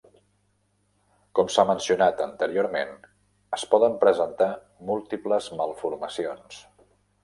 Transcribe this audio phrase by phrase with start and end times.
[1.39, 2.97] Com s'ha mencionat anteriorment,
[3.61, 4.51] es poden presentar
[4.93, 6.65] múltiples malformacions.